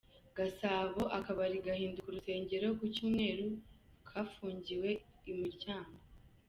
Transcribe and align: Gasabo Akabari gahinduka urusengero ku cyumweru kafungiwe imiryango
Gasabo 0.37 1.01
Akabari 1.17 1.57
gahinduka 1.67 2.07
urusengero 2.09 2.67
ku 2.77 2.83
cyumweru 2.95 3.45
kafungiwe 4.07 4.89
imiryango 5.31 5.97